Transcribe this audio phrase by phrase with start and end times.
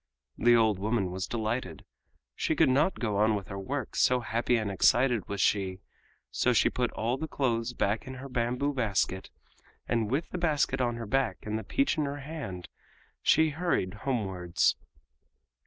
[0.39, 1.85] The old woman was delighted.
[2.33, 5.81] She could not go on with her work, so happy and excited was she,
[6.31, 9.29] so she put all the clothes back in her bamboo basket,
[9.87, 12.67] and with the basket on her back and the peach in her hand
[13.21, 14.75] she hurried homewards.